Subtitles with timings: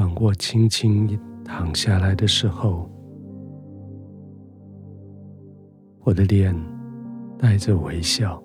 [0.00, 1.06] 当我轻轻
[1.44, 2.88] 躺下来的时候，
[6.04, 6.56] 我的脸
[7.38, 8.42] 带着微笑，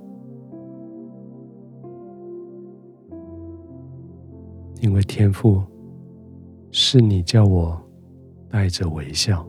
[4.81, 5.63] 因为天父
[6.71, 7.81] 是你叫我
[8.49, 9.47] 带着微笑，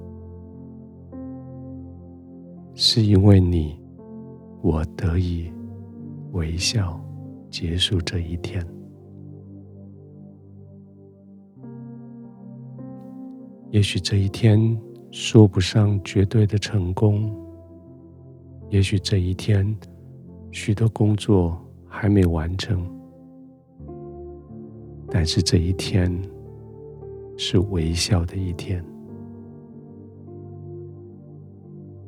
[2.72, 3.82] 是因为你，
[4.62, 5.52] 我得以
[6.30, 7.00] 微笑
[7.50, 8.64] 结束这一天。
[13.70, 14.78] 也许这一天
[15.10, 17.34] 说不上绝对的成功。
[18.70, 19.76] 也许这一天，
[20.50, 21.56] 许多工作
[21.86, 22.84] 还没完成，
[25.08, 26.10] 但是这一天
[27.36, 28.84] 是微笑的一天。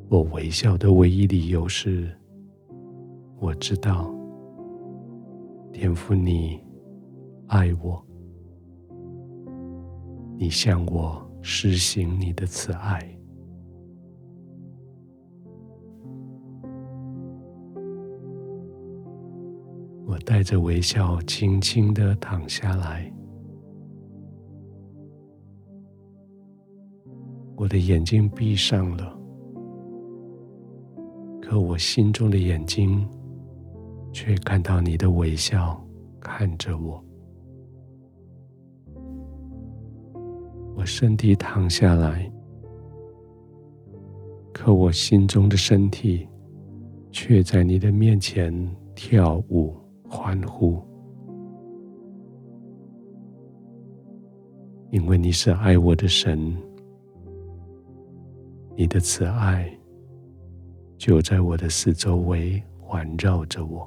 [0.09, 2.09] 我微笑的唯一理由是，
[3.39, 4.13] 我知道
[5.71, 6.59] 天父你
[7.47, 8.03] 爱我，
[10.35, 12.99] 你像我施行你的慈爱。
[20.05, 23.11] 我带着微笑，轻轻的躺下来。
[27.55, 29.19] 我的眼睛闭上了，
[31.41, 33.07] 可我心中的眼睛
[34.11, 35.79] 却看到你的微笑
[36.19, 37.03] 看着我。
[40.79, 42.31] 我身体躺下来，
[44.53, 46.25] 可我心中的身体
[47.11, 48.53] 却在你的面前
[48.95, 49.75] 跳舞。
[50.07, 50.81] 欢呼，
[54.89, 56.55] 因为你是爱我的神，
[58.77, 59.69] 你的慈爱
[60.97, 63.85] 就在我的四周围环绕着我。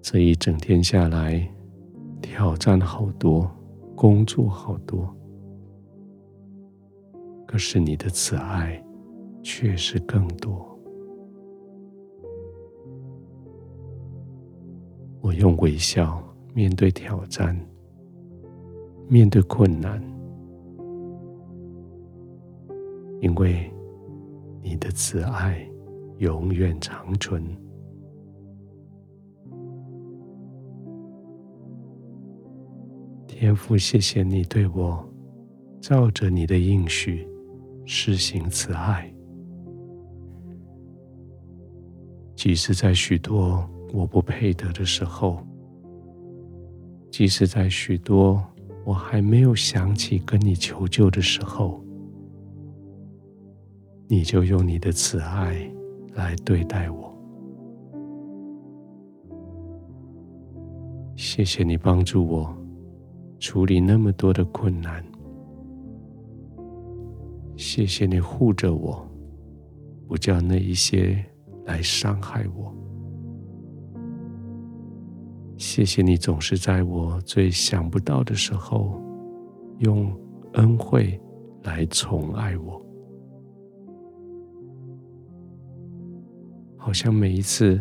[0.00, 1.46] 这一整天下来，
[2.24, 3.48] 挑战好多，
[3.94, 5.14] 工作好多，
[7.46, 8.82] 可是你的慈爱
[9.42, 10.66] 却是更多。
[15.20, 16.20] 我用微笑
[16.54, 17.54] 面对挑战，
[19.06, 20.02] 面对困难，
[23.20, 23.70] 因为
[24.62, 25.64] 你的慈爱
[26.18, 27.44] 永远长存。
[33.34, 35.04] 天父，谢谢你对我
[35.80, 37.28] 照着你的应许
[37.84, 39.12] 施行慈爱，
[42.36, 43.68] 即使在许多。
[43.92, 45.38] 我不配得的时候，
[47.08, 48.42] 即使在许多
[48.84, 51.80] 我还没有想起跟你求救的时候，
[54.08, 55.70] 你就用你的慈爱
[56.14, 57.16] 来对待我。
[61.14, 62.52] 谢谢你帮助我
[63.44, 65.04] 处理那么多的困难，
[67.56, 69.06] 谢谢你护着我，
[70.08, 71.22] 不叫那一些
[71.66, 72.74] 来伤害我。
[75.58, 78.98] 谢谢你总是在我最想不到的时候，
[79.80, 80.10] 用
[80.54, 81.20] 恩惠
[81.64, 82.82] 来宠爱我。
[86.78, 87.78] 好像每一次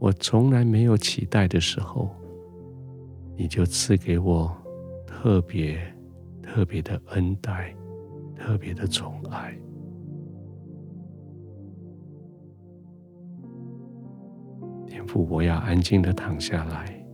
[0.00, 2.10] 我从来没有期待的时候，
[3.36, 4.52] 你就赐给我
[5.22, 5.78] 特别
[6.42, 7.76] 特别的恩待，
[8.34, 9.54] 特别的宠爱。
[14.86, 17.06] 天父，我要安静的躺下来。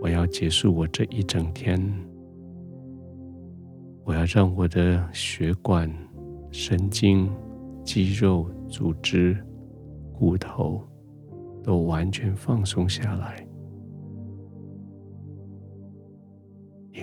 [0.00, 1.76] 我要结束我这一整天。
[4.04, 5.92] 我要让我的血管、
[6.52, 7.28] 神经、
[7.82, 9.36] 肌肉、组织、
[10.12, 10.80] 骨头
[11.60, 13.44] 都完全放松下来，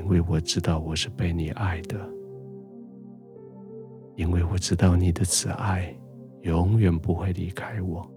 [0.06, 1.98] 因为我知道我是被你爱的，
[4.16, 5.92] 因为我知道你的慈爱
[6.44, 8.08] 永远不会离开我。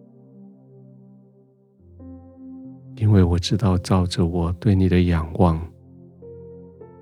[2.96, 5.58] 因为我知道，照着我对你的仰望，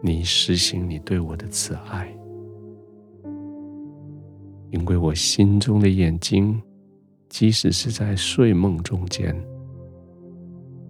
[0.01, 2.09] 你实行你对我的慈爱。
[4.71, 6.63] 因为我心中的眼睛，
[7.29, 9.35] 即使是在睡梦中间，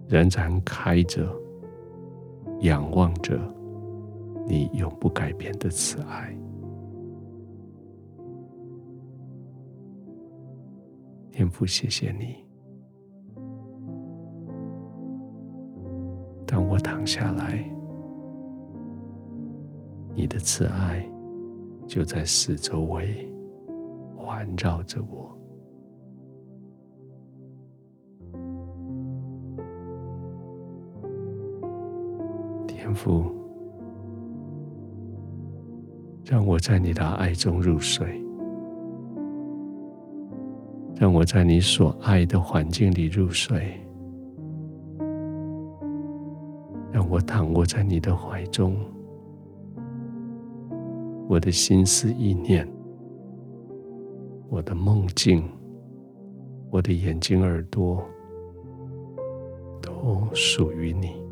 [0.07, 1.27] 仍然开着，
[2.59, 3.39] 仰望着
[4.47, 6.33] 你永不改变的慈爱。
[11.31, 12.43] 天父，谢谢你。
[16.47, 17.63] 当我躺下来，
[20.15, 21.07] 你的慈爱
[21.85, 23.29] 就在四周围
[24.15, 25.37] 环绕着我。
[32.65, 33.31] 天父，
[36.29, 38.21] 让我在你的爱中入睡，
[40.93, 43.79] 让我在你所爱的环境里入睡，
[46.91, 48.75] 让我躺卧在你的怀中，
[51.29, 52.67] 我的心思意念，
[54.49, 55.41] 我的梦境，
[56.69, 58.03] 我的眼睛耳朵，
[59.81, 61.26] 都属于你。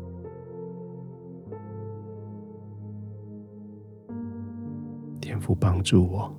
[5.26, 6.32] 天父帮助我，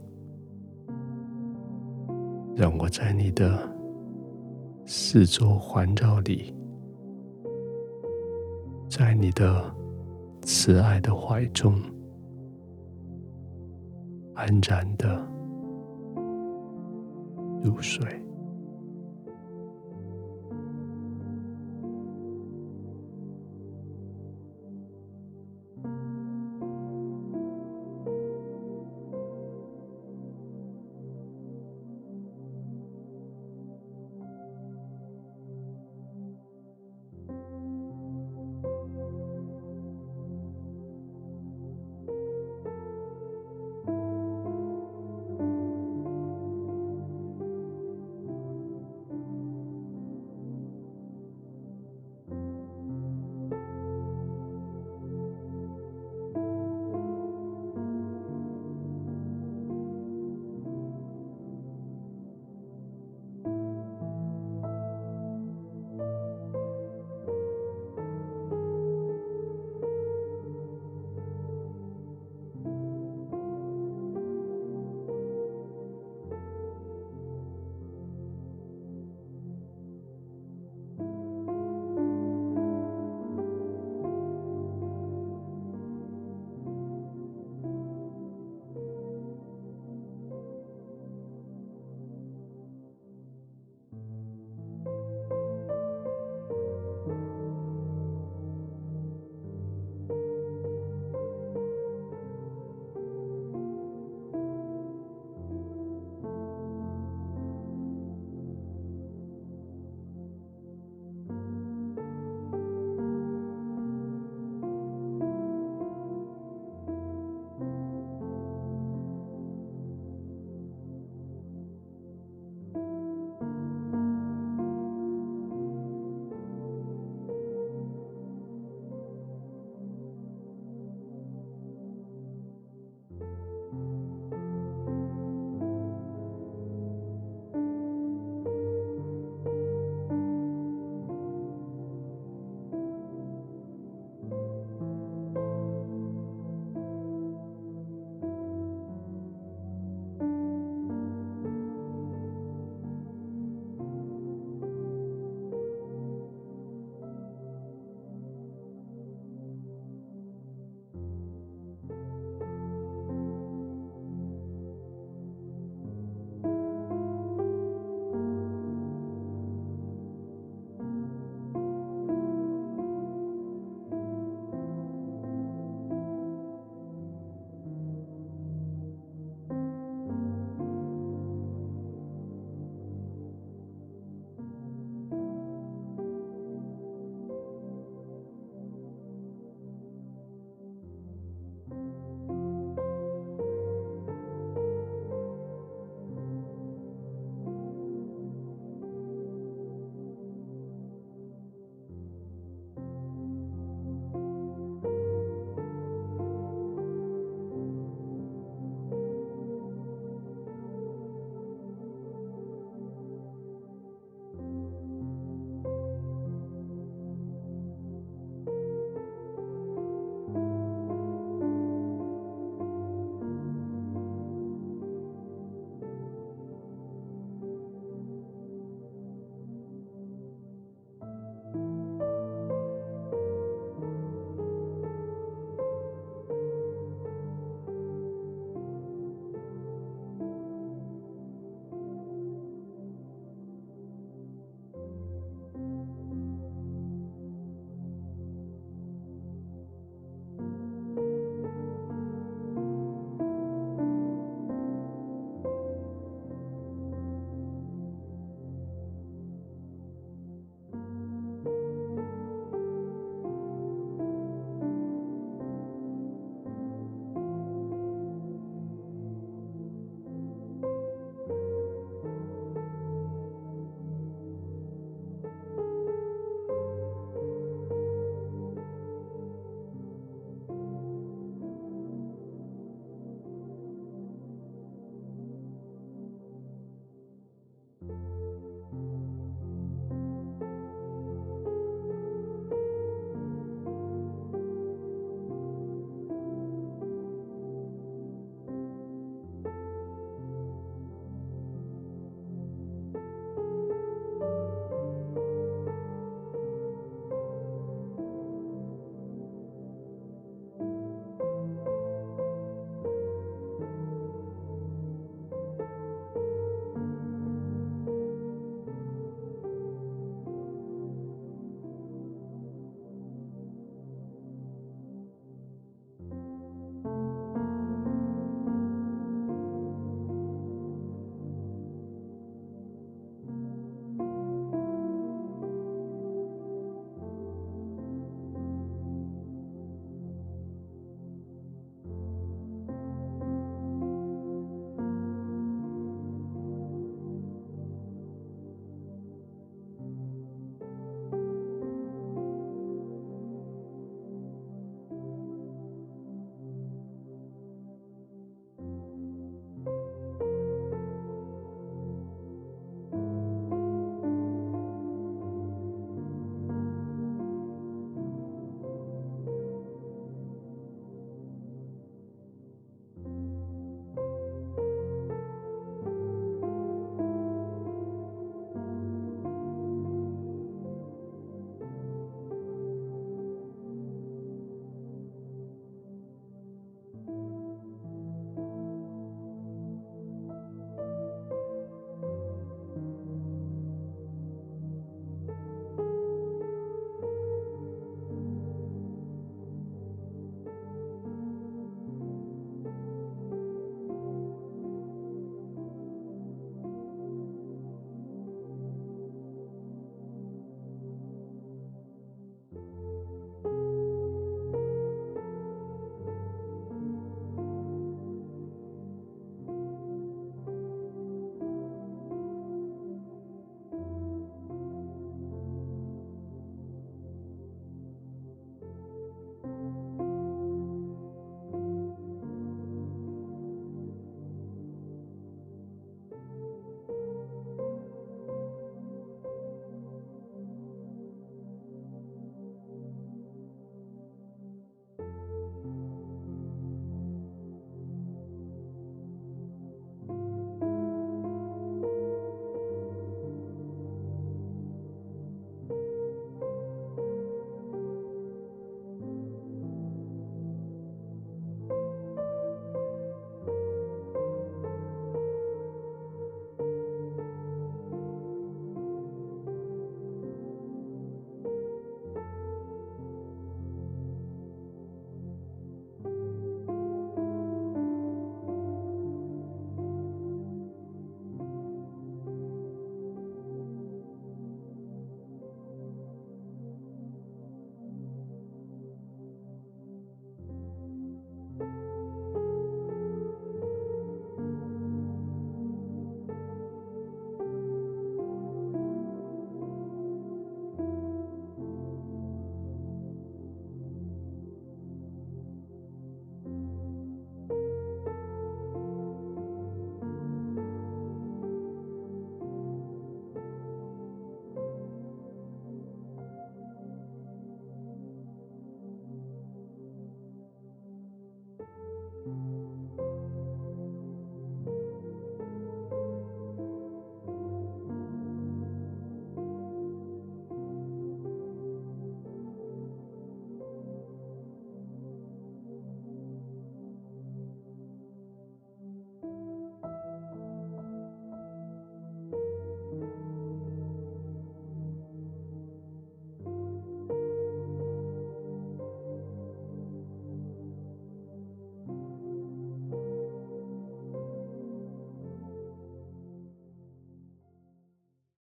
[2.55, 3.59] 让我在你的
[4.85, 6.55] 四周环绕里，
[8.89, 9.75] 在你的
[10.43, 11.75] 慈爱的怀中，
[14.35, 15.21] 安然的
[17.61, 18.07] 入睡。